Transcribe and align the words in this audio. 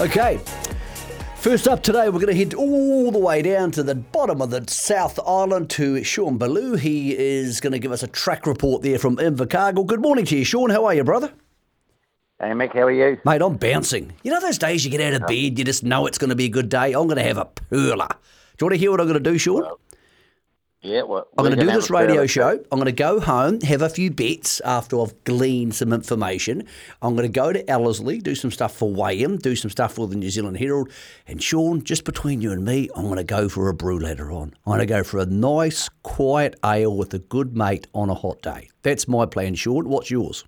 Okay. 0.00 0.40
First 1.36 1.68
up 1.68 1.82
today, 1.82 2.08
we're 2.08 2.18
going 2.18 2.26
to 2.26 2.34
head 2.34 2.54
all 2.54 3.12
the 3.12 3.18
way 3.18 3.42
down 3.42 3.70
to 3.72 3.84
the 3.84 3.94
bottom 3.94 4.42
of 4.42 4.50
the 4.50 4.64
South 4.66 5.20
Island 5.24 5.70
to 5.70 6.02
Sean 6.02 6.36
Ballou. 6.36 6.74
He 6.74 7.16
is 7.16 7.60
going 7.60 7.74
to 7.74 7.78
give 7.78 7.92
us 7.92 8.02
a 8.02 8.08
track 8.08 8.44
report 8.44 8.82
there 8.82 8.98
from 8.98 9.18
Invercargill. 9.18 9.86
Good 9.86 10.00
morning 10.00 10.24
to 10.24 10.38
you, 10.38 10.44
Sean. 10.44 10.70
How 10.70 10.84
are 10.86 10.94
you, 10.94 11.04
brother? 11.04 11.32
Hey, 12.40 12.46
Mick, 12.46 12.72
how 12.72 12.80
are 12.80 12.90
you? 12.90 13.20
Mate, 13.24 13.40
I'm 13.40 13.56
bouncing. 13.56 14.12
You 14.24 14.32
know 14.32 14.40
those 14.40 14.58
days 14.58 14.84
you 14.84 14.90
get 14.90 15.00
out 15.00 15.20
of 15.20 15.28
bed, 15.28 15.58
you 15.58 15.64
just 15.64 15.84
know 15.84 16.06
it's 16.06 16.18
going 16.18 16.30
to 16.30 16.36
be 16.36 16.46
a 16.46 16.48
good 16.48 16.68
day? 16.68 16.92
I'm 16.92 17.06
going 17.06 17.16
to 17.16 17.22
have 17.22 17.38
a 17.38 17.44
perler. 17.44 18.08
Do 18.56 18.64
you 18.64 18.66
want 18.66 18.72
to 18.72 18.78
hear 18.78 18.90
what 18.90 19.00
I'm 19.00 19.06
going 19.06 19.22
to 19.22 19.30
do, 19.30 19.38
Sean? 19.38 19.62
Well, 19.62 19.80
Yeah, 20.84 21.00
well, 21.04 21.26
I'm 21.38 21.46
going 21.46 21.58
to 21.58 21.64
do 21.64 21.72
this 21.72 21.88
radio 21.88 22.26
show. 22.26 22.50
I'm 22.50 22.78
going 22.78 22.84
to 22.84 22.92
go 22.92 23.18
home, 23.18 23.58
have 23.62 23.80
a 23.80 23.88
few 23.88 24.10
bets 24.10 24.60
after 24.60 25.00
I've 25.00 25.24
gleaned 25.24 25.74
some 25.74 25.94
information. 25.94 26.66
I'm 27.00 27.16
going 27.16 27.26
to 27.26 27.32
go 27.32 27.54
to 27.54 27.70
Ellerslie, 27.70 28.18
do 28.18 28.34
some 28.34 28.50
stuff 28.50 28.76
for 28.76 28.92
Wayham, 28.92 29.40
do 29.40 29.56
some 29.56 29.70
stuff 29.70 29.94
for 29.94 30.06
the 30.06 30.14
New 30.14 30.28
Zealand 30.28 30.58
Herald. 30.58 30.92
And 31.26 31.42
Sean, 31.42 31.82
just 31.82 32.04
between 32.04 32.42
you 32.42 32.52
and 32.52 32.66
me, 32.66 32.90
I'm 32.94 33.04
going 33.04 33.16
to 33.16 33.24
go 33.24 33.48
for 33.48 33.70
a 33.70 33.74
brew 33.74 33.98
later 33.98 34.30
on. 34.30 34.54
I'm 34.66 34.72
going 34.72 34.80
to 34.80 34.86
go 34.86 35.02
for 35.02 35.20
a 35.20 35.26
nice, 35.26 35.88
quiet 36.02 36.54
ale 36.62 36.94
with 36.94 37.14
a 37.14 37.18
good 37.18 37.56
mate 37.56 37.86
on 37.94 38.10
a 38.10 38.14
hot 38.14 38.42
day. 38.42 38.68
That's 38.82 39.08
my 39.08 39.24
plan, 39.24 39.54
Sean. 39.54 39.88
What's 39.88 40.10
yours? 40.10 40.44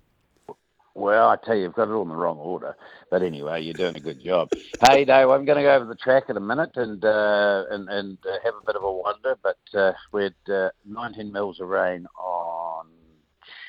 Well, 0.97 1.29
I 1.29 1.35
tell 1.35 1.55
you, 1.55 1.61
you've 1.61 1.75
got 1.75 1.89
it 1.89 1.91
all 1.91 2.01
in 2.01 2.09
the 2.09 2.15
wrong 2.15 2.39
order. 2.39 2.75
But 3.11 3.21
anyway, 3.21 3.61
you're 3.61 3.75
doing 3.75 3.95
a 3.95 3.99
good 3.99 4.19
job. 4.19 4.49
hey, 4.89 5.05
Dave, 5.05 5.29
I'm 5.29 5.45
going 5.45 5.57
to 5.57 5.61
go 5.61 5.75
over 5.75 5.85
the 5.85 5.93
track 5.93 6.23
in 6.27 6.37
a 6.37 6.39
minute 6.41 6.71
and 6.75 7.05
uh, 7.05 7.65
and 7.69 7.87
and 7.87 8.17
uh, 8.25 8.37
have 8.43 8.55
a 8.55 8.65
bit 8.65 8.75
of 8.75 8.83
a 8.83 8.91
wander. 8.91 9.37
But 9.43 9.59
uh, 9.75 9.93
we 10.11 10.23
had 10.23 10.53
uh, 10.53 10.69
19 10.87 11.31
mils 11.31 11.59
of 11.59 11.67
rain 11.67 12.07
on 12.19 12.87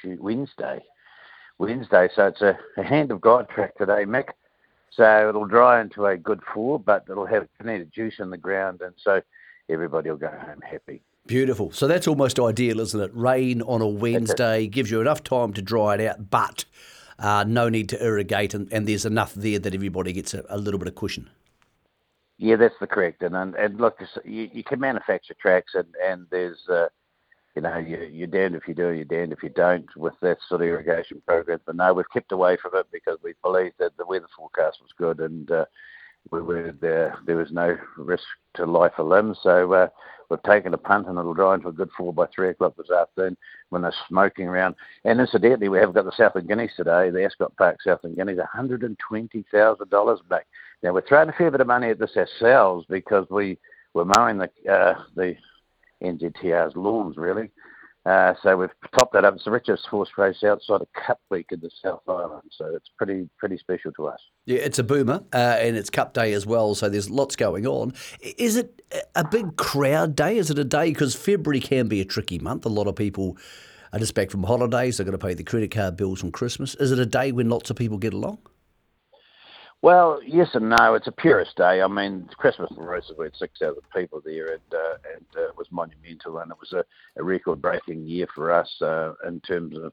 Wednesday. 0.04 0.82
Wednesday, 1.58 2.08
so 2.14 2.28
it's 2.28 2.40
a, 2.40 2.58
a 2.78 2.82
hand 2.82 3.10
of 3.10 3.20
God 3.20 3.48
track 3.50 3.76
today, 3.76 4.04
Mick. 4.04 4.28
So 4.90 5.28
it'll 5.28 5.44
dry 5.44 5.82
into 5.82 6.06
a 6.06 6.16
good 6.16 6.40
four, 6.54 6.78
but 6.78 7.04
it'll 7.10 7.26
have 7.26 7.46
plenty 7.60 7.82
of 7.82 7.92
juice 7.92 8.20
in 8.20 8.30
the 8.30 8.38
ground, 8.38 8.80
and 8.80 8.94
so 8.96 9.20
everybody 9.68 10.08
will 10.08 10.16
go 10.16 10.28
home 10.28 10.62
happy. 10.62 11.02
Beautiful. 11.26 11.72
So 11.72 11.86
that's 11.86 12.08
almost 12.08 12.40
ideal, 12.40 12.80
isn't 12.80 12.98
it? 12.98 13.10
Rain 13.12 13.60
on 13.62 13.82
a 13.82 13.86
Wednesday 13.86 14.66
gives 14.66 14.90
you 14.90 15.02
enough 15.02 15.22
time 15.22 15.52
to 15.52 15.60
dry 15.60 15.96
it 15.96 16.00
out, 16.00 16.30
but 16.30 16.64
uh, 17.18 17.44
no 17.46 17.68
need 17.68 17.88
to 17.88 18.02
irrigate, 18.02 18.54
and, 18.54 18.72
and 18.72 18.86
there's 18.86 19.04
enough 19.04 19.34
there 19.34 19.58
that 19.58 19.74
everybody 19.74 20.12
gets 20.12 20.34
a, 20.34 20.44
a 20.48 20.58
little 20.58 20.78
bit 20.78 20.88
of 20.88 20.94
cushion. 20.94 21.28
Yeah, 22.38 22.56
that's 22.56 22.74
the 22.80 22.86
correct. 22.86 23.22
And 23.22 23.34
and, 23.34 23.54
and 23.56 23.80
look, 23.80 23.98
you, 24.24 24.48
you 24.52 24.62
can 24.62 24.78
manufacture 24.80 25.34
tracks, 25.40 25.74
and 25.74 25.88
and 26.04 26.26
there's, 26.30 26.68
uh, 26.68 26.88
you 27.56 27.62
know, 27.62 27.76
you, 27.78 28.08
you're 28.12 28.28
damned 28.28 28.54
if 28.54 28.68
you 28.68 28.74
do, 28.74 28.90
you're 28.90 29.04
damned 29.04 29.32
if 29.32 29.42
you 29.42 29.48
don't 29.48 29.88
with 29.96 30.14
that 30.22 30.38
sort 30.48 30.60
of 30.62 30.68
irrigation 30.68 31.20
program. 31.26 31.60
But 31.66 31.76
no, 31.76 31.92
we've 31.92 32.10
kept 32.12 32.30
away 32.30 32.56
from 32.56 32.76
it 32.76 32.86
because 32.92 33.18
we 33.22 33.34
believed 33.42 33.74
that 33.78 33.96
the 33.96 34.06
weather 34.06 34.28
forecast 34.36 34.78
was 34.80 34.92
good, 34.96 35.18
and 35.20 35.50
uh, 35.50 35.64
we 36.30 36.40
were 36.40 36.72
there. 36.80 37.16
There 37.26 37.36
was 37.36 37.50
no 37.52 37.76
risk 37.96 38.24
to 38.54 38.66
life 38.66 38.92
or 38.98 39.04
limb, 39.04 39.34
so 39.42 39.72
uh, 39.72 39.88
we've 40.28 40.42
taken 40.42 40.74
a 40.74 40.78
punt, 40.78 41.08
and 41.08 41.18
it'll 41.18 41.34
dry 41.34 41.54
into 41.54 41.68
a 41.68 41.72
good 41.72 41.90
four 41.96 42.12
by 42.12 42.26
three 42.26 42.50
o'clock 42.50 42.74
this 42.76 42.90
afternoon 42.90 43.36
when 43.70 43.82
they're 43.82 43.94
smoking 44.08 44.46
around. 44.46 44.74
And 45.04 45.20
incidentally, 45.20 45.68
we 45.68 45.78
have 45.78 45.94
got 45.94 46.04
the 46.04 46.12
South 46.12 46.32
Southern 46.32 46.46
Guineas 46.46 46.72
today, 46.76 47.10
the 47.10 47.24
Ascot 47.24 47.56
Park 47.56 47.78
Southern 47.82 48.14
Guineas, 48.14 48.38
one 48.38 48.46
hundred 48.52 48.82
and 48.82 48.98
twenty 48.98 49.44
thousand 49.50 49.90
dollars 49.90 50.20
back. 50.28 50.46
Now 50.82 50.92
we're 50.92 51.06
throwing 51.06 51.28
a 51.28 51.32
fair 51.32 51.50
bit 51.50 51.60
of 51.60 51.66
money 51.66 51.90
at 51.90 51.98
this 51.98 52.16
ourselves 52.16 52.86
because 52.88 53.26
we 53.30 53.58
were 53.94 54.04
mowing 54.04 54.38
the 54.38 54.50
uh, 54.70 55.02
the 55.16 55.36
NZTR's 56.02 56.76
lawns 56.76 57.16
really. 57.16 57.50
Uh, 58.08 58.32
so 58.42 58.56
we've 58.56 58.70
topped 58.98 59.12
that 59.12 59.26
up. 59.26 59.34
It's 59.34 59.44
the 59.44 59.50
richest 59.50 59.84
horse 59.84 60.08
race 60.16 60.42
outside 60.42 60.80
of 60.80 60.88
Cup 60.94 61.20
Week 61.30 61.44
in 61.50 61.60
the 61.60 61.70
South 61.84 62.00
Island, 62.08 62.50
so 62.50 62.74
it's 62.74 62.88
pretty 62.96 63.28
pretty 63.36 63.58
special 63.58 63.92
to 63.92 64.06
us. 64.06 64.18
Yeah, 64.46 64.60
it's 64.60 64.78
a 64.78 64.82
boomer, 64.82 65.22
uh, 65.34 65.58
and 65.60 65.76
it's 65.76 65.90
Cup 65.90 66.14
Day 66.14 66.32
as 66.32 66.46
well, 66.46 66.74
so 66.74 66.88
there's 66.88 67.10
lots 67.10 67.36
going 67.36 67.66
on. 67.66 67.92
Is 68.38 68.56
it 68.56 68.80
a 69.14 69.28
big 69.28 69.56
crowd 69.56 70.16
day? 70.16 70.38
Is 70.38 70.50
it 70.50 70.58
a 70.58 70.64
day 70.64 70.88
because 70.88 71.14
February 71.14 71.60
can 71.60 71.86
be 71.86 72.00
a 72.00 72.04
tricky 72.06 72.38
month? 72.38 72.64
A 72.64 72.70
lot 72.70 72.86
of 72.86 72.96
people 72.96 73.36
are 73.92 73.98
just 73.98 74.14
back 74.14 74.30
from 74.30 74.42
holidays. 74.42 74.96
They're 74.96 75.04
going 75.04 75.18
to 75.18 75.26
pay 75.26 75.34
the 75.34 75.44
credit 75.44 75.70
card 75.70 75.98
bills 75.98 76.20
from 76.20 76.32
Christmas. 76.32 76.74
Is 76.76 76.92
it 76.92 76.98
a 76.98 77.06
day 77.06 77.30
when 77.30 77.50
lots 77.50 77.68
of 77.68 77.76
people 77.76 77.98
get 77.98 78.14
along? 78.14 78.38
Well, 79.80 80.20
yes 80.26 80.48
and 80.54 80.70
no. 80.70 80.94
It's 80.94 81.06
a 81.06 81.12
purist 81.12 81.56
day. 81.56 81.82
I 81.82 81.86
mean, 81.86 82.28
Christmas 82.36 82.70
and 82.76 82.86
Roosters, 82.86 83.16
we 83.16 83.26
had 83.26 83.36
6,000 83.36 83.80
people 83.94 84.20
there, 84.24 84.52
and, 84.52 84.74
uh, 84.74 84.96
and 85.14 85.26
uh, 85.36 85.48
it 85.48 85.56
was 85.56 85.68
monumental, 85.70 86.38
and 86.38 86.50
it 86.50 86.58
was 86.58 86.72
a, 86.72 86.84
a 87.16 87.22
record-breaking 87.22 88.04
year 88.04 88.26
for 88.34 88.52
us 88.52 88.70
uh, 88.82 89.12
in 89.26 89.40
terms 89.40 89.76
of 89.76 89.92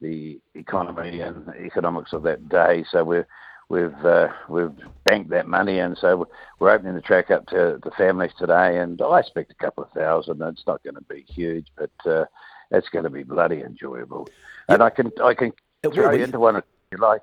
the 0.00 0.38
economy 0.54 1.20
and 1.20 1.48
economics 1.56 2.12
of 2.12 2.22
that 2.22 2.48
day. 2.48 2.84
So 2.90 3.02
we're, 3.02 3.26
we've 3.68 4.04
uh, 4.04 4.28
we've 4.48 4.70
banked 5.04 5.30
that 5.30 5.48
money, 5.48 5.80
and 5.80 5.98
so 5.98 6.28
we're 6.60 6.70
opening 6.70 6.94
the 6.94 7.00
track 7.00 7.30
up 7.32 7.46
to 7.48 7.80
the 7.82 7.90
families 7.98 8.32
today, 8.38 8.78
and 8.78 9.00
I 9.02 9.20
expect 9.20 9.50
a 9.50 9.54
couple 9.54 9.82
of 9.82 9.90
thousand. 9.90 10.40
It's 10.42 10.66
not 10.66 10.84
going 10.84 10.94
to 10.94 11.02
be 11.02 11.24
huge, 11.26 11.66
but 11.76 11.90
uh, 12.10 12.26
it's 12.70 12.88
going 12.90 13.04
to 13.04 13.10
be 13.10 13.24
bloody 13.24 13.62
enjoyable. 13.62 14.28
And 14.68 14.82
I 14.82 14.90
can 14.90 15.10
I 15.22 15.34
can 15.34 15.52
It 15.82 15.94
throw 15.94 16.12
you 16.12 16.24
into 16.24 16.38
one 16.38 16.56
if 16.56 16.64
you 16.92 16.98
like. 16.98 17.22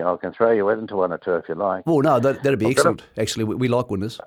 I 0.00 0.16
can 0.16 0.32
throw 0.32 0.52
you 0.52 0.68
into 0.70 0.96
one 0.96 1.12
or 1.12 1.18
two 1.18 1.34
if 1.34 1.48
you 1.48 1.54
like. 1.54 1.86
Well, 1.86 2.00
no, 2.00 2.18
that, 2.20 2.42
that'd 2.42 2.58
be 2.58 2.66
I've 2.66 2.76
got 2.76 2.86
a- 2.86 2.88
excellent. 2.90 3.02
Actually, 3.18 3.44
we, 3.44 3.54
we 3.54 3.68
like 3.68 3.90
winners. 3.90 4.20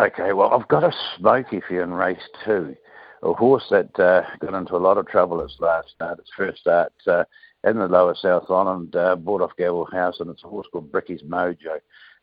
Okay, 0.00 0.32
well, 0.32 0.52
I've 0.52 0.68
got 0.68 0.84
a 0.84 0.92
smoky 1.16 1.60
for 1.60 1.74
you 1.74 1.82
in 1.82 1.92
race 1.92 2.28
two. 2.44 2.76
A 3.24 3.32
horse 3.32 3.64
that 3.70 3.98
uh, 3.98 4.22
got 4.38 4.54
into 4.54 4.76
a 4.76 4.78
lot 4.78 4.96
of 4.96 5.08
trouble 5.08 5.40
its 5.40 5.56
last 5.58 5.90
start, 5.90 6.20
its 6.20 6.30
first 6.36 6.60
start 6.60 6.92
uh, 7.08 7.24
in 7.64 7.78
the 7.78 7.88
lower 7.88 8.14
South 8.14 8.48
Island, 8.48 8.94
uh, 8.94 9.16
bought 9.16 9.42
off 9.42 9.56
Gavelhouse, 9.58 10.20
and 10.20 10.30
it's 10.30 10.44
a 10.44 10.48
horse 10.48 10.68
called 10.70 10.92
Bricky's 10.92 11.22
Mojo, 11.22 11.80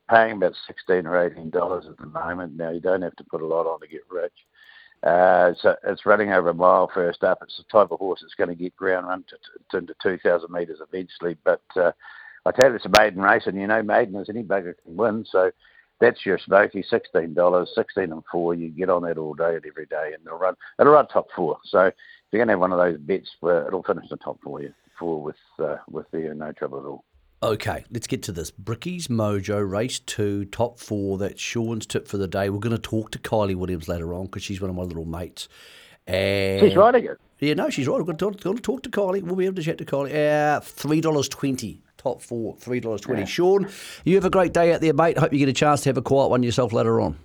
paying 0.09 0.37
about 0.37 0.53
16 0.67 1.05
or 1.05 1.21
18 1.21 1.49
dollars 1.49 1.85
at 1.89 1.97
the 1.97 2.05
moment. 2.05 2.55
Now, 2.55 2.69
you 2.69 2.79
don't 2.79 3.01
have 3.01 3.15
to 3.17 3.25
put 3.25 3.41
a 3.41 3.45
lot 3.45 3.67
on 3.67 3.81
to 3.81 3.87
get 3.87 4.03
rich. 4.09 4.31
Uh, 5.03 5.53
so 5.61 5.75
it's 5.83 6.05
running 6.05 6.31
over 6.31 6.49
a 6.49 6.53
mile 6.53 6.89
first 6.93 7.23
up. 7.23 7.39
It's 7.41 7.57
the 7.57 7.63
type 7.63 7.91
of 7.91 7.99
horse 7.99 8.21
that's 8.21 8.33
going 8.33 8.49
to 8.49 8.55
get 8.55 8.75
ground 8.75 9.07
run 9.07 9.23
to, 9.27 9.35
to, 9.71 9.77
into 9.77 9.95
2,000 10.01 10.49
metres 10.51 10.79
eventually. 10.81 11.37
But 11.43 11.61
uh, 11.75 11.91
I 12.45 12.51
tell 12.51 12.69
you, 12.69 12.75
it's 12.75 12.85
a 12.85 12.89
maiden 12.89 13.21
race, 13.21 13.43
and 13.45 13.59
you 13.59 13.67
know, 13.67 13.81
maiden 13.81 14.15
is 14.15 14.29
any 14.29 14.43
bugger 14.43 14.75
can 14.83 14.95
win. 14.95 15.25
So 15.29 15.51
that's 15.99 16.25
your 16.25 16.37
smoky, 16.39 16.83
sixteen 16.87 17.33
dollars, 17.33 17.71
sixteen 17.73 18.11
and 18.11 18.23
four. 18.31 18.53
You 18.53 18.69
get 18.69 18.89
on 18.89 19.03
that 19.03 19.17
all 19.17 19.33
day 19.33 19.55
and 19.55 19.65
every 19.65 19.85
day, 19.85 20.11
and 20.13 20.25
it'll 20.25 20.37
run. 20.37 20.55
It'll 20.79 20.93
run 20.93 21.07
top 21.07 21.27
four. 21.35 21.57
So 21.65 21.85
if 21.85 21.93
you're 22.31 22.39
going 22.39 22.47
to 22.47 22.53
have 22.53 22.59
one 22.59 22.71
of 22.71 22.77
those 22.77 22.99
bets, 22.99 23.29
where 23.39 23.67
it'll 23.67 23.83
finish 23.83 24.09
the 24.09 24.17
top 24.17 24.39
four, 24.43 24.61
four 24.99 25.21
with 25.21 25.35
uh, 25.59 25.77
with 25.89 26.09
the 26.11 26.33
no 26.35 26.51
trouble 26.51 26.79
at 26.79 26.85
all. 26.85 27.03
Okay, 27.43 27.85
let's 27.91 28.07
get 28.07 28.23
to 28.23 28.31
this. 28.31 28.49
Bricky's 28.49 29.07
Mojo, 29.07 29.69
race 29.69 29.99
two, 29.99 30.45
top 30.45 30.79
four. 30.79 31.17
That's 31.17 31.41
Sean's 31.41 31.85
tip 31.85 32.07
for 32.07 32.17
the 32.17 32.27
day. 32.27 32.49
We're 32.49 32.59
going 32.59 32.75
to 32.75 32.81
talk 32.81 33.11
to 33.11 33.19
Kylie 33.19 33.55
Williams 33.55 33.87
later 33.87 34.13
on 34.13 34.25
because 34.25 34.41
she's 34.41 34.61
one 34.61 34.69
of 34.69 34.75
my 34.75 34.83
little 34.83 35.05
mates. 35.05 35.47
And 36.07 36.61
She's 36.61 36.75
riding 36.75 37.05
it. 37.05 37.19
Yeah, 37.39 37.53
no, 37.55 37.69
she's 37.69 37.87
right. 37.87 37.97
We're 37.97 38.03
going 38.03 38.17
to 38.17 38.31
talk, 38.31 38.37
to, 38.37 38.61
talk 38.61 38.83
to 38.83 38.89
Kylie. 38.89 39.21
We'll 39.21 39.35
be 39.35 39.45
able 39.45 39.57
to 39.57 39.63
chat 39.63 39.77
to 39.79 39.85
Kylie. 39.85 40.11
Uh, 40.11 40.61
$3.20. 40.61 41.81
Top 42.05 42.21
four, 42.21 42.55
$3.20. 42.57 43.27
Sean, 43.27 43.67
you 44.03 44.13
have 44.13 44.25
a 44.25 44.29
great 44.29 44.53
day 44.53 44.71
out 44.71 44.81
there, 44.81 44.93
mate. 44.93 45.17
Hope 45.17 45.33
you 45.33 45.39
get 45.39 45.49
a 45.49 45.53
chance 45.53 45.81
to 45.81 45.89
have 45.89 45.97
a 45.97 46.03
quiet 46.03 46.29
one 46.29 46.43
yourself 46.43 46.71
later 46.71 47.01
on. 47.01 47.17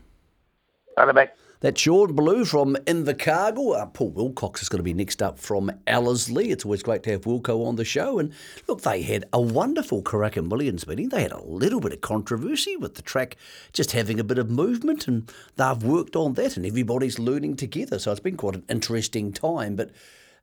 Right 0.96 1.14
back. 1.14 1.36
That's 1.60 1.78
Sean 1.78 2.14
Blue 2.14 2.46
from 2.46 2.76
Invercargill. 2.86 3.78
Uh, 3.78 3.84
Paul 3.84 4.12
Wilcox 4.12 4.62
is 4.62 4.70
going 4.70 4.78
to 4.78 4.82
be 4.82 4.94
next 4.94 5.22
up 5.22 5.38
from 5.38 5.70
Ellerslie. 5.86 6.50
It's 6.50 6.64
always 6.64 6.82
great 6.82 7.02
to 7.02 7.10
have 7.10 7.26
Wilco 7.26 7.66
on 7.66 7.76
the 7.76 7.84
show. 7.84 8.18
And 8.18 8.32
look, 8.66 8.80
they 8.80 9.02
had 9.02 9.26
a 9.34 9.40
wonderful 9.42 10.02
Karaka 10.02 10.42
Millions 10.42 10.86
meeting. 10.86 11.10
They 11.10 11.20
had 11.20 11.32
a 11.32 11.44
little 11.44 11.80
bit 11.80 11.92
of 11.92 12.00
controversy 12.00 12.78
with 12.78 12.94
the 12.94 13.02
track 13.02 13.36
just 13.74 13.92
having 13.92 14.18
a 14.18 14.24
bit 14.24 14.38
of 14.38 14.50
movement, 14.50 15.06
and 15.06 15.30
they've 15.56 15.82
worked 15.82 16.16
on 16.16 16.32
that, 16.34 16.56
and 16.56 16.64
everybody's 16.64 17.18
learning 17.18 17.56
together. 17.56 17.98
So 17.98 18.12
it's 18.12 18.20
been 18.20 18.38
quite 18.38 18.54
an 18.54 18.64
interesting 18.70 19.30
time. 19.30 19.76
But 19.76 19.90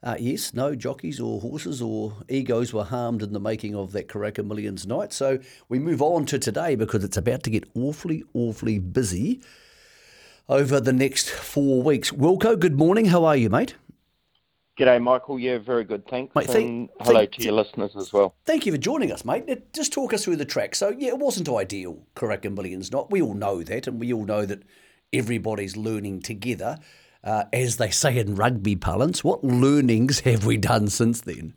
uh, 0.04 0.16
yes, 0.20 0.54
no 0.54 0.76
jockeys 0.76 1.20
or 1.20 1.42
horses 1.42 1.82
or 1.82 2.14
egos 2.30 2.74
were 2.74 2.84
harmed 2.84 3.24
in 3.24 3.34
the 3.34 3.40
making 3.40 3.76
of 3.76 3.92
that 3.94 4.08
Karaka 4.08 4.46
Millions 4.46 4.86
night. 4.86 5.12
So 5.12 5.40
we 5.70 5.80
move 5.80 6.02
on 6.02 6.26
to 6.28 6.40
today 6.40 6.76
because 6.76 7.04
it's 7.04 7.18
about 7.18 7.44
to 7.44 7.50
get 7.50 7.64
awfully, 7.74 8.24
awfully 8.34 8.80
busy 8.80 9.42
over 10.48 10.80
the 10.80 10.94
next 10.94 11.30
four 11.30 11.82
weeks. 11.82 12.12
Wilco, 12.12 12.58
good 12.60 12.78
morning. 12.78 13.06
How 13.06 13.26
are 13.26 13.36
you, 13.36 13.50
mate? 13.50 13.76
G'day, 14.80 15.02
Michael. 15.02 15.40
Yeah, 15.40 15.58
very 15.58 15.84
good. 15.84 16.08
Thanks. 16.08 16.36
Mate, 16.36 16.46
thank- 16.46 16.68
and 16.70 16.90
hello 17.02 17.20
thank- 17.22 17.32
to 17.32 17.42
your 17.44 17.54
listeners 17.54 17.96
as 17.96 18.14
well. 18.14 18.36
Thank 18.46 18.68
you 18.68 18.72
for 18.72 18.78
joining 18.78 19.12
us, 19.12 19.26
mate. 19.26 19.74
Just 19.74 19.92
talk 19.92 20.14
us 20.14 20.24
through 20.24 20.36
the 20.36 20.46
track. 20.46 20.76
So, 20.76 20.90
yeah, 20.96 21.10
it 21.10 21.18
wasn't 21.18 21.50
ideal, 21.50 22.04
Karaka 22.16 22.54
Millions 22.54 22.92
not. 22.92 23.10
We 23.10 23.20
all 23.20 23.34
know 23.34 23.64
that, 23.64 23.88
and 23.88 24.00
we 24.00 24.14
all 24.14 24.26
know 24.26 24.46
that 24.46 24.62
everybody's 25.12 25.76
learning 25.76 26.22
together. 26.22 26.78
Uh, 27.24 27.46
as 27.52 27.78
they 27.78 27.90
say 27.90 28.18
in 28.18 28.36
rugby 28.36 28.76
parlance, 28.76 29.24
what 29.24 29.44
learnings 29.44 30.22
have 30.22 30.46
we 30.46 30.58
done 30.58 30.88
since 30.88 31.22
then? 31.22 31.54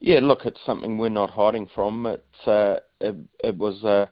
Yeah, 0.00 0.20
look, 0.20 0.46
it's 0.46 0.60
something 0.64 0.98
we're 0.98 1.08
not 1.10 1.30
hiding 1.30 1.68
from. 1.74 2.06
It's 2.06 2.46
uh, 2.46 2.80
it, 3.00 3.16
it 3.44 3.56
was 3.56 3.84
uh, 3.84 4.06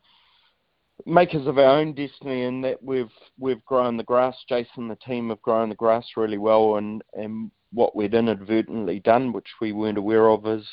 makers 1.07 1.47
of 1.47 1.59
our 1.59 1.79
own 1.79 1.95
destiny, 1.95 2.43
in 2.43 2.61
that 2.63 2.83
we've 2.83 3.13
we've 3.39 3.65
grown 3.65 3.97
the 3.97 4.05
grass. 4.05 4.37
Jason, 4.49 4.89
the 4.89 4.97
team 4.97 5.31
have 5.31 5.43
grown 5.43 5.69
the 5.69 5.75
grass 5.75 6.07
really 6.17 6.39
well, 6.39 6.77
and 6.77 7.03
and 7.15 7.51
what 7.73 7.97
we'd 7.97 8.15
inadvertently 8.15 9.01
done, 9.01 9.33
which 9.33 9.49
we 9.61 9.73
weren't 9.73 9.99
aware 9.99 10.29
of, 10.29 10.47
is 10.47 10.67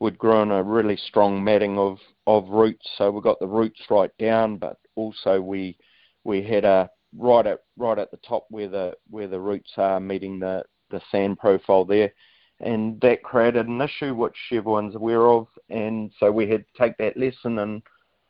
we'd 0.00 0.18
grown 0.18 0.50
a 0.50 0.62
really 0.62 0.96
strong 0.96 1.42
matting 1.42 1.78
of 1.78 1.98
of 2.26 2.48
roots, 2.48 2.86
so 2.96 3.10
we 3.10 3.20
got 3.20 3.40
the 3.40 3.46
roots 3.46 3.80
right 3.90 4.10
down, 4.18 4.56
but 4.56 4.76
also 4.94 5.40
we 5.40 5.76
we 6.24 6.42
had 6.42 6.64
a 6.64 6.88
right 7.16 7.46
at 7.46 7.60
right 7.76 7.98
at 7.98 8.10
the 8.10 8.18
top 8.18 8.46
where 8.50 8.68
the 8.68 8.94
where 9.10 9.28
the 9.28 9.40
roots 9.40 9.72
are 9.76 10.00
meeting 10.00 10.38
the 10.38 10.64
the 10.90 11.00
sand 11.10 11.38
profile 11.38 11.84
there, 11.84 12.12
and 12.60 13.00
that 13.00 13.22
created 13.22 13.66
an 13.66 13.80
issue 13.80 14.14
which 14.14 14.36
everyone's 14.50 14.94
aware 14.94 15.26
of, 15.28 15.46
and 15.70 16.10
so 16.18 16.30
we 16.30 16.48
had 16.48 16.64
to 16.66 16.82
take 16.82 16.96
that 16.98 17.16
lesson 17.16 17.58
and 17.58 17.82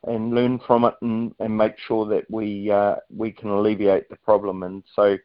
and 0.08 0.34
learn 0.34 0.58
from 0.66 0.84
it 0.84 0.94
and, 1.02 1.32
and 1.38 1.56
make 1.56 1.78
sure 1.78 2.06
that 2.06 2.28
we 2.30 2.70
uh, 2.70 2.96
we 3.14 3.30
can 3.30 3.50
alleviate 3.50 4.08
the 4.08 4.16
problem. 4.16 4.62
And 4.62 4.82
so 4.94 5.16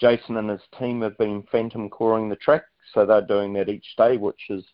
Jason 0.00 0.36
and 0.36 0.50
his 0.50 0.62
team 0.78 1.02
have 1.02 1.18
been 1.18 1.44
phantom 1.52 1.90
coring 1.90 2.28
the 2.28 2.36
track, 2.36 2.62
so 2.94 3.04
they're 3.04 3.26
doing 3.26 3.52
that 3.54 3.68
each 3.68 3.94
day, 3.96 4.16
which 4.16 4.40
is 4.48 4.64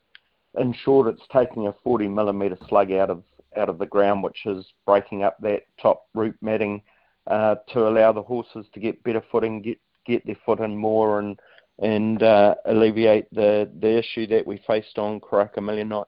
in 0.59 0.73
short, 0.73 1.09
it's 1.09 1.27
taking 1.33 1.67
a 1.67 1.75
40 1.85 2.09
millimeter 2.09 2.59
slug 2.69 2.93
out 2.93 3.11
of 3.11 3.23
out 3.57 3.69
of 3.69 3.79
the 3.79 3.87
ground, 3.87 4.23
which 4.23 4.47
is 4.47 4.65
breaking 4.87 5.23
up 5.23 5.37
that 5.41 5.63
top 5.81 6.05
root 6.15 6.37
matting 6.41 6.83
uh, 7.29 7.57
to 7.73 7.87
allow 7.87 8.13
the 8.13 8.23
horses 8.23 8.67
to 8.73 8.81
get 8.81 9.03
better 9.05 9.23
footing, 9.31 9.63
get 9.63 9.79
get 10.07 10.27
their 10.27 10.39
foot 10.45 10.61
in 10.61 10.77
more, 10.77 11.21
and 11.21 11.39
and 11.79 12.23
uh, 12.23 12.55
alleviate 12.65 13.33
the 13.33 13.71
the 13.79 13.99
issue 13.99 14.27
that 14.27 14.47
we 14.47 14.61
faced 14.67 14.99
on 14.99 15.21
Karaka 15.21 15.63
Million 15.63 15.89
Night. 15.89 16.07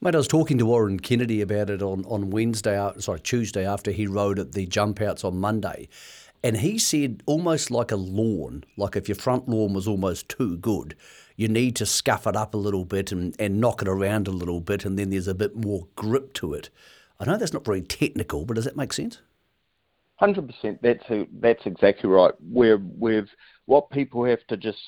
Mate, 0.00 0.14
I 0.14 0.18
was 0.18 0.28
talking 0.28 0.58
to 0.58 0.66
Warren 0.66 1.00
Kennedy 1.00 1.40
about 1.40 1.70
it 1.70 1.82
on, 1.82 2.04
on 2.06 2.30
Wednesday, 2.30 2.78
uh, 2.78 2.92
sorry, 3.00 3.18
Tuesday 3.18 3.66
after 3.66 3.90
he 3.90 4.06
rode 4.06 4.38
at 4.38 4.52
the 4.52 4.64
jump 4.64 5.00
outs 5.00 5.24
on 5.24 5.40
Monday. 5.40 5.88
And 6.44 6.58
he 6.58 6.78
said 6.78 7.24
almost 7.26 7.72
like 7.72 7.90
a 7.90 7.96
lawn, 7.96 8.62
like 8.76 8.94
if 8.94 9.08
your 9.08 9.16
front 9.16 9.48
lawn 9.48 9.74
was 9.74 9.88
almost 9.88 10.28
too 10.28 10.56
good, 10.56 10.94
you 11.34 11.48
need 11.48 11.74
to 11.76 11.86
scuff 11.86 12.28
it 12.28 12.36
up 12.36 12.54
a 12.54 12.58
little 12.58 12.84
bit 12.84 13.10
and, 13.10 13.34
and 13.40 13.60
knock 13.60 13.82
it 13.82 13.88
around 13.88 14.28
a 14.28 14.32
little 14.32 14.60
bit, 14.60 14.84
and 14.84 14.96
then 14.96 15.10
there's 15.10 15.26
a 15.26 15.34
bit 15.34 15.56
more 15.56 15.88
grip 15.96 16.32
to 16.34 16.54
it. 16.54 16.70
I 17.18 17.24
know 17.24 17.36
that's 17.36 17.52
not 17.52 17.64
very 17.64 17.82
technical, 17.82 18.44
but 18.44 18.54
does 18.54 18.66
that 18.66 18.76
make 18.76 18.92
sense? 18.92 19.18
Hundred 20.18 20.48
percent. 20.48 20.80
That's 20.82 21.04
a, 21.10 21.26
that's 21.40 21.64
exactly 21.64 22.10
right. 22.10 22.34
Where 22.40 22.78
we've 22.78 23.30
what 23.66 23.88
people 23.90 24.24
have 24.24 24.44
to 24.48 24.56
just 24.56 24.78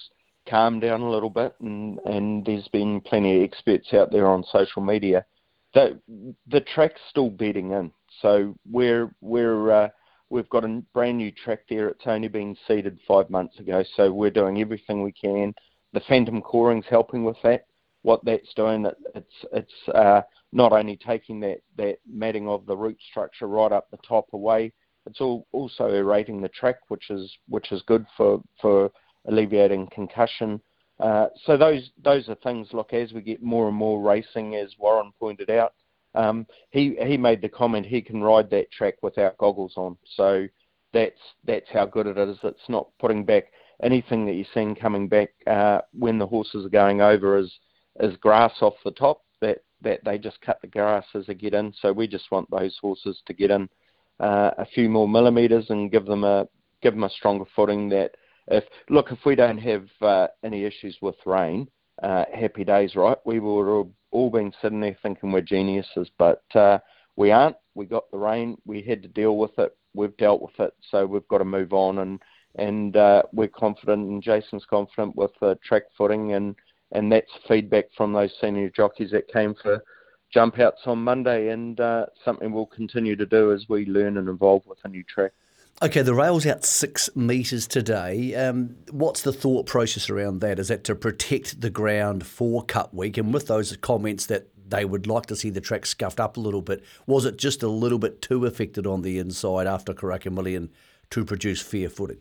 calm 0.48 0.80
down 0.80 1.02
a 1.02 1.10
little 1.10 1.30
bit, 1.30 1.54
and, 1.60 2.00
and 2.04 2.44
there's 2.44 2.66
been 2.68 3.00
plenty 3.00 3.38
of 3.38 3.44
experts 3.44 3.94
out 3.94 4.10
there 4.10 4.26
on 4.26 4.42
social 4.50 4.82
media. 4.82 5.24
The 5.72 6.00
the 6.48 6.60
track's 6.60 7.00
still 7.10 7.30
bedding 7.30 7.70
in, 7.70 7.92
so 8.20 8.56
we're 8.68 9.14
we're 9.20 9.70
uh, 9.70 9.88
we've 10.30 10.48
got 10.48 10.64
a 10.64 10.82
brand 10.92 11.18
new 11.18 11.30
track 11.30 11.60
there. 11.68 11.88
It's 11.88 12.06
only 12.06 12.26
been 12.26 12.56
seeded 12.66 12.98
five 13.06 13.30
months 13.30 13.60
ago, 13.60 13.84
so 13.96 14.12
we're 14.12 14.30
doing 14.30 14.60
everything 14.60 15.04
we 15.04 15.12
can. 15.12 15.54
The 15.92 16.00
phantom 16.08 16.42
coring's 16.42 16.86
helping 16.90 17.22
with 17.24 17.36
that. 17.44 17.66
What 18.02 18.24
that's 18.24 18.52
doing, 18.54 18.84
it, 18.84 18.96
it's 19.14 19.44
it's 19.52 19.94
uh, 19.94 20.22
not 20.52 20.72
only 20.72 20.96
taking 20.96 21.38
that 21.40 21.58
that 21.76 21.98
matting 22.10 22.48
of 22.48 22.66
the 22.66 22.76
root 22.76 22.98
structure 23.10 23.46
right 23.46 23.70
up 23.70 23.92
the 23.92 23.98
top 23.98 24.26
away, 24.32 24.72
it's 25.06 25.20
all 25.20 25.46
also 25.52 25.88
aerating 25.88 26.40
the 26.40 26.48
track, 26.48 26.76
which 26.88 27.10
is 27.10 27.30
which 27.48 27.72
is 27.72 27.82
good 27.82 28.06
for 28.16 28.42
for 28.60 28.90
alleviating 29.26 29.88
concussion. 29.92 30.60
Uh, 30.98 31.26
so 31.44 31.56
those 31.56 31.90
those 32.02 32.28
are 32.28 32.34
things. 32.36 32.68
Look, 32.72 32.92
as 32.92 33.12
we 33.12 33.22
get 33.22 33.42
more 33.42 33.68
and 33.68 33.76
more 33.76 34.02
racing, 34.02 34.56
as 34.56 34.74
Warren 34.78 35.12
pointed 35.18 35.50
out, 35.50 35.72
um, 36.14 36.46
he 36.70 36.96
he 37.02 37.16
made 37.16 37.40
the 37.40 37.48
comment 37.48 37.86
he 37.86 38.02
can 38.02 38.22
ride 38.22 38.50
that 38.50 38.70
track 38.70 38.94
without 39.02 39.38
goggles 39.38 39.74
on. 39.76 39.96
So 40.16 40.46
that's 40.92 41.20
that's 41.44 41.70
how 41.72 41.86
good 41.86 42.06
it 42.06 42.18
is. 42.18 42.38
It's 42.42 42.68
not 42.68 42.88
putting 42.98 43.24
back 43.24 43.44
anything 43.82 44.26
that 44.26 44.34
you're 44.34 44.44
seeing 44.52 44.74
coming 44.74 45.08
back 45.08 45.30
uh, 45.46 45.80
when 45.92 46.18
the 46.18 46.26
horses 46.26 46.66
are 46.66 46.70
going 46.70 47.00
over 47.00 47.38
is 47.38 47.52
is 48.00 48.16
grass 48.18 48.52
off 48.60 48.74
the 48.84 48.90
top. 48.90 49.22
That 49.40 49.58
that 49.82 50.00
they 50.04 50.18
just 50.18 50.40
cut 50.42 50.60
the 50.60 50.66
grass 50.66 51.06
as 51.14 51.26
they 51.26 51.34
get 51.34 51.54
in. 51.54 51.72
So 51.80 51.92
we 51.92 52.06
just 52.06 52.30
want 52.30 52.50
those 52.50 52.76
horses 52.80 53.22
to 53.26 53.32
get 53.32 53.50
in 53.50 53.68
uh, 54.20 54.50
a 54.58 54.66
few 54.66 54.88
more 54.88 55.08
millimetres 55.08 55.66
and 55.70 55.90
give 55.90 56.06
them 56.06 56.24
a 56.24 56.46
give 56.82 56.94
them 56.94 57.04
a 57.04 57.10
stronger 57.10 57.44
footing 57.54 57.88
that 57.90 58.12
if 58.48 58.64
look, 58.88 59.12
if 59.12 59.18
we 59.24 59.34
don't 59.34 59.58
have 59.58 59.86
uh, 60.02 60.26
any 60.44 60.64
issues 60.64 60.96
with 61.00 61.14
rain, 61.24 61.68
uh, 62.02 62.24
happy 62.34 62.64
days, 62.64 62.96
right? 62.96 63.18
We 63.24 63.38
would 63.38 63.66
have 63.66 63.92
all 64.10 64.30
been 64.30 64.52
sitting 64.60 64.80
there 64.80 64.96
thinking 65.02 65.32
we're 65.32 65.40
geniuses, 65.40 66.10
but 66.18 66.42
uh, 66.54 66.78
we 67.16 67.30
aren't. 67.30 67.56
We 67.74 67.86
got 67.86 68.10
the 68.10 68.18
rain. 68.18 68.58
We 68.64 68.82
had 68.82 69.02
to 69.02 69.08
deal 69.08 69.36
with 69.36 69.58
it. 69.58 69.76
We've 69.94 70.16
dealt 70.16 70.42
with 70.42 70.58
it, 70.58 70.74
so 70.90 71.06
we've 71.06 71.26
got 71.28 71.38
to 71.38 71.44
move 71.44 71.72
on. 71.72 71.98
And 71.98 72.20
and 72.56 72.96
uh, 72.96 73.22
we're 73.32 73.48
confident, 73.48 74.08
and 74.08 74.22
Jason's 74.22 74.66
confident 74.68 75.16
with 75.16 75.30
the 75.40 75.58
track 75.64 75.84
footing, 75.96 76.32
and 76.32 76.56
and 76.92 77.10
that's 77.12 77.30
feedback 77.46 77.84
from 77.96 78.12
those 78.12 78.32
senior 78.40 78.70
jockeys 78.70 79.12
that 79.12 79.28
came 79.28 79.54
for 79.62 79.82
jump 80.32 80.58
outs 80.58 80.82
on 80.86 81.02
Monday, 81.02 81.48
and 81.48 81.80
uh, 81.80 82.06
something 82.24 82.52
we'll 82.52 82.66
continue 82.66 83.16
to 83.16 83.26
do 83.26 83.52
as 83.52 83.68
we 83.68 83.86
learn 83.86 84.16
and 84.16 84.28
evolve 84.28 84.66
with 84.66 84.78
a 84.84 84.88
new 84.88 85.02
track. 85.04 85.32
Okay, 85.82 86.02
the 86.02 86.14
rail's 86.14 86.46
out 86.46 86.64
six 86.64 87.08
metres 87.16 87.66
today. 87.66 88.34
Um, 88.34 88.76
what's 88.90 89.22
the 89.22 89.32
thought 89.32 89.64
process 89.64 90.10
around 90.10 90.40
that? 90.40 90.58
Is 90.58 90.68
that 90.68 90.84
to 90.84 90.94
protect 90.94 91.62
the 91.62 91.70
ground 91.70 92.26
for 92.26 92.62
Cup 92.64 92.92
Week? 92.92 93.16
And 93.16 93.32
with 93.32 93.46
those 93.46 93.74
comments 93.78 94.26
that 94.26 94.48
they 94.68 94.84
would 94.84 95.06
like 95.06 95.26
to 95.26 95.36
see 95.36 95.48
the 95.48 95.60
track 95.60 95.86
scuffed 95.86 96.20
up 96.20 96.36
a 96.36 96.40
little 96.40 96.60
bit, 96.60 96.84
was 97.06 97.24
it 97.24 97.38
just 97.38 97.62
a 97.62 97.68
little 97.68 97.98
bit 97.98 98.20
too 98.20 98.44
affected 98.44 98.86
on 98.86 99.00
the 99.00 99.18
inside 99.18 99.66
after 99.66 99.94
Karaka 99.94 100.30
Million 100.30 100.70
to 101.10 101.24
produce 101.24 101.62
fair 101.62 101.88
footing? 101.88 102.18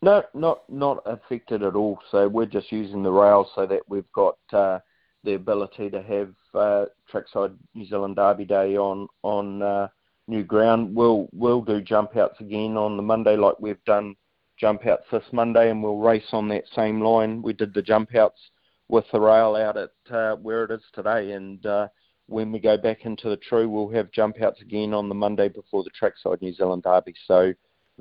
No, 0.00 0.22
not 0.32 0.62
not 0.68 1.02
affected 1.06 1.62
at 1.62 1.74
all. 1.74 1.98
So 2.10 2.28
we're 2.28 2.46
just 2.46 2.70
using 2.70 3.02
the 3.02 3.10
rail 3.10 3.50
so 3.54 3.66
that 3.66 3.82
we've 3.88 4.10
got 4.12 4.36
uh, 4.52 4.78
the 5.24 5.34
ability 5.34 5.90
to 5.90 6.02
have 6.02 6.34
uh, 6.54 6.84
trackside 7.08 7.52
New 7.74 7.86
Zealand 7.86 8.16
Derby 8.16 8.44
Day 8.44 8.76
on 8.76 9.08
on. 9.22 9.62
Uh, 9.62 9.88
new 10.26 10.42
ground. 10.42 10.94
We'll 10.94 11.28
we'll 11.32 11.62
do 11.62 11.80
jump 11.80 12.16
outs 12.16 12.40
again 12.40 12.76
on 12.76 12.96
the 12.96 13.02
Monday 13.02 13.36
like 13.36 13.58
we've 13.60 13.84
done 13.84 14.16
jump 14.58 14.86
outs 14.86 15.04
this 15.10 15.24
Monday, 15.32 15.70
and 15.70 15.82
we'll 15.82 15.98
race 15.98 16.28
on 16.32 16.48
that 16.48 16.64
same 16.74 17.00
line. 17.00 17.42
We 17.42 17.52
did 17.52 17.74
the 17.74 17.82
jump 17.82 18.14
outs 18.14 18.40
with 18.88 19.04
the 19.12 19.20
rail 19.20 19.56
out 19.56 19.76
at 19.76 19.90
uh, 20.14 20.36
where 20.36 20.64
it 20.64 20.70
is 20.70 20.82
today, 20.92 21.32
and 21.32 21.64
uh, 21.66 21.88
when 22.26 22.52
we 22.52 22.58
go 22.58 22.76
back 22.76 23.04
into 23.04 23.28
the 23.28 23.36
true, 23.36 23.68
we'll 23.68 23.90
have 23.90 24.10
jump 24.12 24.40
outs 24.40 24.60
again 24.62 24.94
on 24.94 25.08
the 25.08 25.14
Monday 25.14 25.48
before 25.48 25.82
the 25.84 25.90
trackside 25.90 26.40
New 26.40 26.54
Zealand 26.54 26.82
Derby. 26.82 27.14
So 27.26 27.52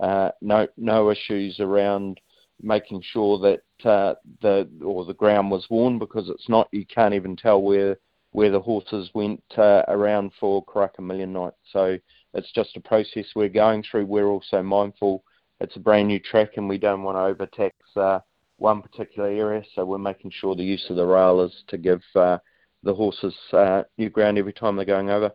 uh, 0.01 0.29
no 0.41 0.67
no 0.77 1.11
issues 1.11 1.59
around 1.59 2.19
making 2.61 3.01
sure 3.01 3.39
that 3.39 3.89
uh, 3.89 4.15
the 4.41 4.69
or 4.83 5.05
the 5.05 5.13
ground 5.13 5.51
was 5.51 5.69
worn 5.69 5.99
because 5.99 6.29
it's 6.29 6.49
not. 6.49 6.67
You 6.71 6.85
can't 6.85 7.13
even 7.13 7.35
tell 7.35 7.61
where 7.61 7.97
where 8.31 8.51
the 8.51 8.59
horses 8.59 9.09
went 9.13 9.43
uh, 9.57 9.83
around 9.87 10.31
for 10.39 10.65
Karaka 10.65 11.01
Million 11.01 11.33
Night. 11.33 11.53
So 11.71 11.97
it's 12.33 12.51
just 12.51 12.75
a 12.75 12.81
process 12.81 13.25
we're 13.35 13.49
going 13.49 13.83
through. 13.83 14.05
We're 14.05 14.27
also 14.27 14.63
mindful 14.63 15.23
it's 15.63 15.75
a 15.77 15.79
brand 15.79 16.09
new 16.09 16.19
track 16.19 16.57
and 16.57 16.67
we 16.67 16.77
don't 16.77 17.03
want 17.03 17.17
to 17.17 17.21
overtax 17.21 17.75
uh, 17.95 18.19
one 18.57 18.81
particular 18.81 19.29
area, 19.29 19.63
so 19.73 19.85
we're 19.85 19.97
making 19.97 20.31
sure 20.31 20.55
the 20.55 20.63
use 20.63 20.85
of 20.89 20.95
the 20.95 21.05
rail 21.05 21.41
is 21.41 21.63
to 21.67 21.77
give 21.77 22.01
uh, 22.15 22.37
the 22.83 22.93
horses 22.93 23.33
uh, 23.53 23.83
new 23.97 24.09
ground 24.09 24.37
every 24.37 24.53
time 24.53 24.75
they're 24.75 24.85
going 24.85 25.09
over. 25.09 25.31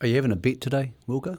Are 0.00 0.06
you 0.06 0.16
having 0.16 0.32
a 0.32 0.36
bet 0.36 0.60
today, 0.60 0.92
Wilco? 1.08 1.38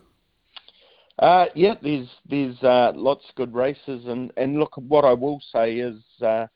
Uh, 1.21 1.45
yeah, 1.53 1.75
there's 1.83 2.07
there's 2.27 2.61
uh, 2.63 2.91
lots 2.95 3.23
of 3.29 3.35
good 3.35 3.53
races, 3.53 4.05
and, 4.07 4.33
and 4.37 4.57
look, 4.57 4.73
what 4.75 5.05
I 5.05 5.13
will 5.13 5.39
say 5.53 5.75
is, 5.75 6.01
uh, 6.23 6.47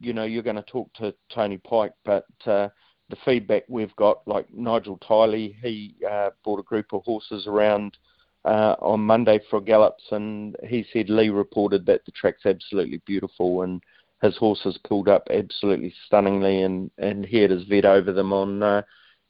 you 0.00 0.14
know, 0.14 0.24
you're 0.24 0.42
going 0.42 0.56
to 0.56 0.62
talk 0.62 0.90
to 0.94 1.14
Tony 1.32 1.58
Pike, 1.58 1.92
but 2.06 2.24
uh, 2.46 2.68
the 3.10 3.16
feedback 3.22 3.64
we've 3.68 3.94
got, 3.96 4.26
like 4.26 4.46
Nigel 4.50 4.98
Tiley, 4.98 5.56
he 5.62 5.94
uh, 6.10 6.30
brought 6.42 6.58
a 6.58 6.62
group 6.62 6.86
of 6.94 7.02
horses 7.04 7.46
around 7.46 7.98
uh, 8.46 8.76
on 8.80 9.00
Monday 9.00 9.40
for 9.50 9.60
gallops, 9.60 10.04
and 10.10 10.56
he 10.66 10.86
said 10.90 11.10
Lee 11.10 11.28
reported 11.28 11.84
that 11.84 12.06
the 12.06 12.12
track's 12.12 12.46
absolutely 12.46 13.02
beautiful, 13.04 13.60
and 13.60 13.82
his 14.22 14.38
horses 14.38 14.78
pulled 14.84 15.08
up 15.08 15.28
absolutely 15.30 15.92
stunningly, 16.06 16.62
and 16.62 16.90
and 16.96 17.26
he 17.26 17.40
had 17.40 17.50
his 17.50 17.64
vet 17.64 17.84
over 17.84 18.10
them 18.10 18.32
on 18.32 18.62
uh, 18.62 18.82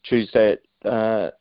Tuesday, 0.03 0.53
at, 0.53 0.89
uh, 0.89 1.31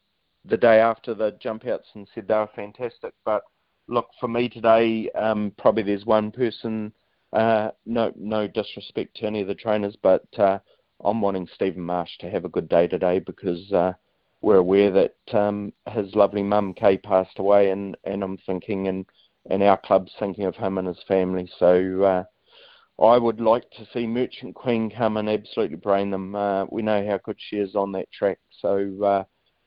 the 0.45 0.57
day 0.57 0.79
after 0.79 1.15
the 1.15 1.37
jump 1.41 1.67
outs, 1.67 1.89
and 1.95 2.09
said 2.15 2.29
they 2.29 2.35
were 2.35 2.49
fantastic. 2.55 3.15
But 3.25 3.43
look, 3.89 4.09
for 4.21 4.29
me 4.29 4.49
today, 4.49 5.11
um, 5.11 5.53
probably 5.59 5.83
there's 5.83 6.07
one 6.07 6.31
person. 6.31 6.93
Uh, 7.33 7.71
no, 7.85 8.13
no 8.17 8.47
disrespect 8.47 9.17
to 9.17 9.27
any 9.27 9.41
of 9.41 9.49
the 9.49 9.55
trainers, 9.55 9.97
but 10.03 10.27
uh, 10.39 10.59
I'm 11.05 11.21
wanting 11.21 11.49
Stephen 11.55 11.83
Marsh 11.83 12.17
to 12.21 12.31
have 12.31 12.45
a 12.45 12.49
good 12.51 12.69
day 12.69 12.87
today 12.87 13.19
because 13.19 13.73
uh, 13.73 13.93
we're 14.41 14.59
aware 14.59 14.93
that 14.93 15.17
um, 15.37 15.73
his 15.91 16.15
lovely 16.15 16.43
mum 16.43 16.75
Kay 16.75 16.97
passed 16.99 17.39
away, 17.39 17.71
and, 17.71 17.97
and 18.05 18.23
I'm 18.23 18.39
thinking, 18.47 18.89
and 18.89 19.05
and 19.51 19.63
our 19.63 19.77
club's 19.77 20.13
thinking 20.19 20.45
of 20.45 20.57
him 20.57 20.79
and 20.79 20.89
his 20.89 21.03
family. 21.07 21.51
So 21.59 22.03
uh, 22.03 23.05
I 23.05 23.19
would 23.19 23.41
like 23.41 23.69
to 23.73 23.87
see 23.93 24.07
Merchant 24.07 24.55
Queen 24.55 24.91
come 24.91 25.17
and 25.17 25.29
absolutely 25.29 25.77
brain 25.77 26.11
them. 26.11 26.35
Uh, 26.35 26.65
we 26.71 26.83
know 26.83 27.07
how 27.07 27.19
good 27.19 27.37
she 27.39 27.57
is 27.57 27.75
on 27.75 27.93
that 27.93 28.11
track. 28.13 28.39
So 28.61 29.03
uh, 29.05 29.25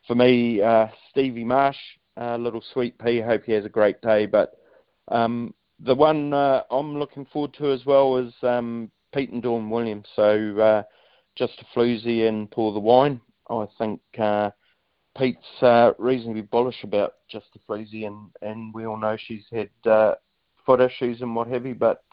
for 0.07 0.15
me, 0.15 0.61
uh, 0.61 0.87
Stevie 1.09 1.43
Marsh, 1.43 1.77
uh, 2.19 2.37
little 2.37 2.63
sweet 2.73 2.97
pea. 2.97 3.19
Hope 3.19 3.43
he 3.43 3.51
has 3.51 3.65
a 3.65 3.69
great 3.69 4.01
day. 4.01 4.25
But 4.25 4.53
um, 5.09 5.53
the 5.79 5.93
one 5.93 6.33
uh, 6.33 6.63
I'm 6.71 6.97
looking 6.97 7.25
forward 7.25 7.53
to 7.55 7.71
as 7.71 7.85
well 7.85 8.17
is 8.17 8.33
um, 8.41 8.89
Pete 9.13 9.31
and 9.31 9.43
Dawn 9.43 9.69
Williams. 9.69 10.07
So 10.15 10.57
uh, 10.57 10.83
just 11.35 11.61
a 11.61 11.77
floozy 11.77 12.27
and 12.27 12.49
pour 12.49 12.73
the 12.73 12.79
wine. 12.79 13.21
I 13.49 13.65
think 13.77 14.01
uh, 14.17 14.51
Pete's 15.17 15.61
uh, 15.61 15.91
reasonably 15.97 16.41
bullish 16.41 16.83
about 16.83 17.13
just 17.29 17.47
the 17.53 17.59
Freezy, 17.67 18.07
and, 18.07 18.29
and 18.41 18.73
we 18.73 18.85
all 18.85 18.97
know 18.97 19.17
she's 19.17 19.45
had 19.51 19.69
foot 20.65 20.81
issues 20.81 21.21
and 21.21 21.33
what 21.33 21.47
have 21.47 21.65
you, 21.65 21.75
but 21.75 22.03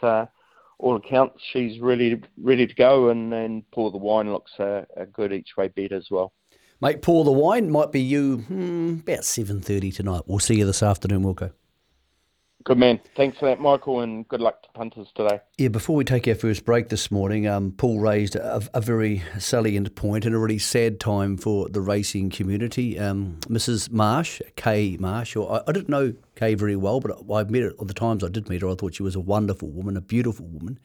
all 0.78 0.96
accounts 0.96 1.42
she's 1.52 1.80
really 1.80 2.22
ready 2.40 2.66
to 2.66 2.74
go, 2.74 3.08
and, 3.08 3.32
and 3.32 3.68
Pour 3.72 3.90
the 3.90 3.98
Wine 3.98 4.32
looks 4.32 4.52
a, 4.58 4.86
a 4.96 5.06
good 5.06 5.32
each 5.32 5.56
way 5.56 5.68
bet 5.68 5.92
as 5.92 6.06
well. 6.10 6.32
Mate, 6.84 7.00
Pour 7.00 7.24
the 7.24 7.32
Wine 7.32 7.70
might 7.70 7.92
be 7.92 8.00
you 8.02 8.40
hmm, 8.40 8.96
about 9.00 9.20
7.30 9.20 9.94
tonight. 9.94 10.20
We'll 10.26 10.38
see 10.38 10.56
you 10.56 10.66
this 10.66 10.82
afternoon, 10.82 11.22
Wilco. 11.22 11.50
Good 12.64 12.76
man. 12.76 13.00
Thanks 13.16 13.38
for 13.38 13.46
that, 13.46 13.58
Michael, 13.58 14.00
and 14.00 14.28
good 14.28 14.42
luck 14.42 14.62
to 14.64 14.68
punters 14.74 15.08
today. 15.14 15.40
Yeah, 15.56 15.68
before 15.68 15.96
we 15.96 16.04
take 16.04 16.28
our 16.28 16.34
first 16.34 16.66
break 16.66 16.90
this 16.90 17.10
morning, 17.10 17.46
um, 17.46 17.72
Paul 17.72 18.00
raised 18.00 18.36
a, 18.36 18.60
a, 18.74 18.82
very 18.82 19.22
salient 19.38 19.94
point 19.94 20.26
and 20.26 20.34
a 20.34 20.38
really 20.38 20.58
sad 20.58 21.00
time 21.00 21.38
for 21.38 21.70
the 21.70 21.80
racing 21.80 22.28
community. 22.28 22.98
Um, 22.98 23.38
Mrs. 23.46 23.90
Marsh, 23.90 24.42
Kay 24.56 24.98
Marsh, 25.00 25.36
or 25.36 25.50
I, 25.50 25.62
I, 25.66 25.72
didn't 25.72 25.88
know 25.88 26.12
Kay 26.36 26.54
very 26.54 26.76
well, 26.76 27.00
but 27.00 27.16
I 27.32 27.44
met 27.44 27.62
her, 27.62 27.70
or 27.78 27.86
the 27.86 27.94
times 27.94 28.22
I 28.22 28.28
did 28.28 28.50
meet 28.50 28.60
her, 28.60 28.68
I 28.68 28.74
thought 28.74 28.94
she 28.94 29.02
was 29.02 29.16
a 29.16 29.20
wonderful 29.20 29.70
woman, 29.70 29.96
a 29.96 30.02
beautiful 30.02 30.44
woman. 30.44 30.78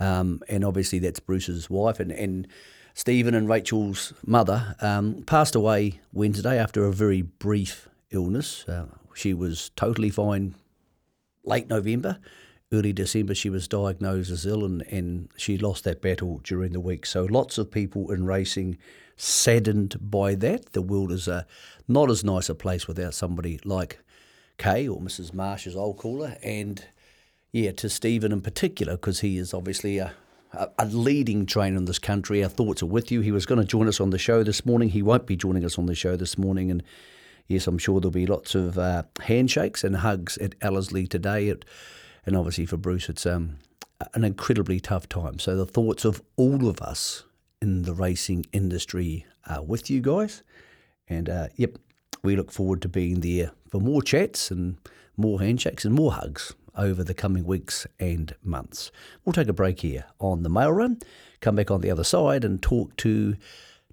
Um, 0.00 0.42
and 0.48 0.64
obviously 0.64 0.98
that's 0.98 1.20
Bruce's 1.20 1.68
wife. 1.68 2.00
And, 2.00 2.12
and 2.12 2.46
Stephen 2.94 3.34
and 3.34 3.48
Rachel's 3.48 4.12
mother 4.26 4.76
um, 4.80 5.22
passed 5.24 5.54
away 5.54 6.00
Wednesday 6.12 6.58
after 6.58 6.84
a 6.84 6.92
very 6.92 7.22
brief 7.22 7.88
illness. 8.10 8.68
Uh, 8.68 8.86
she 9.14 9.34
was 9.34 9.70
totally 9.76 10.10
fine 10.10 10.54
late 11.44 11.68
November, 11.68 12.18
early 12.72 12.92
December, 12.92 13.34
she 13.34 13.50
was 13.50 13.66
diagnosed 13.66 14.30
as 14.30 14.46
ill 14.46 14.64
and, 14.64 14.82
and 14.82 15.28
she 15.36 15.56
lost 15.56 15.84
that 15.84 16.02
battle 16.02 16.40
during 16.44 16.72
the 16.72 16.80
week. 16.80 17.06
So 17.06 17.24
lots 17.24 17.58
of 17.58 17.70
people 17.70 18.10
in 18.12 18.26
racing 18.26 18.78
saddened 19.16 19.96
by 20.00 20.34
that. 20.36 20.72
The 20.72 20.82
world 20.82 21.10
is 21.10 21.26
a, 21.26 21.46
not 21.86 22.10
as 22.10 22.22
nice 22.22 22.48
a 22.48 22.54
place 22.54 22.86
without 22.86 23.14
somebody 23.14 23.58
like 23.64 24.00
Kay 24.58 24.86
or 24.86 25.00
Mrs. 25.00 25.32
Marsh, 25.32 25.66
as 25.66 25.76
I'll 25.76 25.94
call 25.94 26.24
her. 26.24 26.36
And 26.42 26.84
yeah, 27.52 27.72
to 27.72 27.88
Stephen 27.88 28.32
in 28.32 28.40
particular, 28.40 28.94
because 28.94 29.20
he 29.20 29.38
is 29.38 29.54
obviously 29.54 29.98
a, 29.98 30.12
a, 30.52 30.68
a, 30.78 30.86
leading 30.86 31.46
trainer 31.46 31.76
in 31.76 31.86
this 31.86 31.98
country. 31.98 32.42
Our 32.42 32.50
thoughts 32.50 32.82
are 32.82 32.86
with 32.86 33.10
you. 33.10 33.20
He 33.20 33.32
was 33.32 33.46
going 33.46 33.60
to 33.60 33.66
join 33.66 33.88
us 33.88 34.00
on 34.00 34.10
the 34.10 34.18
show 34.18 34.42
this 34.42 34.66
morning. 34.66 34.90
He 34.90 35.02
won't 35.02 35.26
be 35.26 35.36
joining 35.36 35.64
us 35.64 35.78
on 35.78 35.86
the 35.86 35.94
show 35.94 36.16
this 36.16 36.36
morning. 36.36 36.70
And 36.70 36.82
yes, 37.46 37.66
I'm 37.66 37.78
sure 37.78 38.00
there'll 38.00 38.10
be 38.10 38.26
lots 38.26 38.54
of 38.54 38.78
uh, 38.78 39.04
handshakes 39.22 39.82
and 39.82 39.96
hugs 39.96 40.36
at 40.38 40.54
Ellerslie 40.60 41.06
today. 41.06 41.48
It, 41.48 41.64
and 42.26 42.36
obviously 42.36 42.66
for 42.66 42.76
Bruce, 42.76 43.08
it's 43.08 43.24
um, 43.24 43.56
an 44.12 44.24
incredibly 44.24 44.78
tough 44.78 45.08
time. 45.08 45.38
So 45.38 45.56
the 45.56 45.66
thoughts 45.66 46.04
of 46.04 46.22
all 46.36 46.68
of 46.68 46.82
us 46.82 47.24
in 47.62 47.82
the 47.82 47.94
racing 47.94 48.44
industry 48.52 49.24
are 49.48 49.62
with 49.62 49.88
you 49.88 50.02
guys. 50.02 50.42
And 51.08 51.30
uh, 51.30 51.48
yep, 51.56 51.78
we 52.22 52.36
look 52.36 52.52
forward 52.52 52.82
to 52.82 52.88
being 52.88 53.20
there 53.20 53.52
for 53.70 53.80
more 53.80 54.02
chats 54.02 54.50
and 54.50 54.76
more 55.16 55.40
handshakes 55.40 55.86
and 55.86 55.94
more 55.94 56.12
hugs 56.12 56.54
over 56.78 57.02
the 57.02 57.14
coming 57.14 57.44
weeks 57.44 57.86
and 57.98 58.34
months. 58.42 58.90
We'll 59.24 59.32
take 59.32 59.48
a 59.48 59.52
break 59.52 59.80
here 59.80 60.04
on 60.20 60.44
the 60.44 60.48
mail 60.48 60.72
run, 60.72 61.00
come 61.40 61.56
back 61.56 61.70
on 61.70 61.80
the 61.80 61.90
other 61.90 62.04
side 62.04 62.44
and 62.44 62.62
talk 62.62 62.96
to 62.98 63.36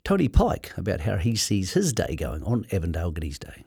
Tony 0.03 0.27
Pike 0.27 0.71
about 0.77 1.01
how 1.01 1.17
he 1.17 1.35
sees 1.35 1.73
his 1.73 1.91
day 1.91 2.15
going 2.15 2.43
on 2.43 2.67
Avondale 2.71 3.09
Guineas 3.09 3.39
Day. 3.39 3.63